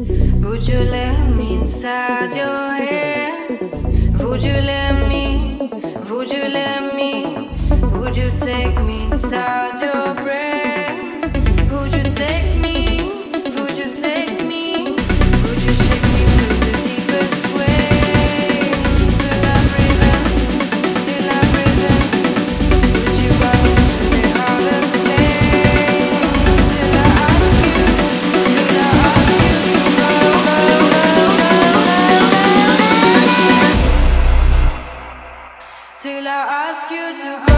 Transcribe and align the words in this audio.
Would 0.00 0.66
you 0.66 0.78
let 0.78 1.28
me 1.36 1.56
inside 1.56 2.34
your 2.34 2.72
head? 2.72 3.60
Would 4.22 4.42
you 4.42 4.54
let 4.54 5.06
me? 5.10 5.70
Would 6.08 6.30
you 6.30 6.48
let 6.48 6.94
me? 6.94 7.50
Would 7.98 8.16
you 8.16 8.30
take 8.38 8.80
me 8.86 9.04
inside 9.04 9.78
your 9.78 9.99
till 36.20 36.28
I 36.28 36.68
ask 36.68 36.90
you 36.90 37.06
to 37.22 37.49